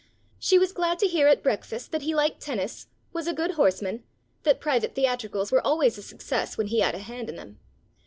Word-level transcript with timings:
She 0.39 0.57
was 0.57 0.71
glad 0.71 0.97
to 0.97 1.07
hear 1.07 1.27
at 1.27 1.43
breakfast 1.43 1.91
that 1.91 2.01
he 2.01 2.15
liked 2.15 2.41
tennis, 2.41 2.87
was 3.13 3.27
a 3.27 3.35
good 3.35 3.51
horseman, 3.51 4.03
that 4.41 4.59
private 4.59 4.95
theatricals 4.95 5.51
were 5.51 5.61
always 5.61 5.95
a 5.95 6.01
success 6.01 6.57
when 6.57 6.65
he 6.65 6.79
had 6.79 6.95
a 6.95 6.97
hand 6.97 7.29
in 7.29 7.35
them. 7.35 7.59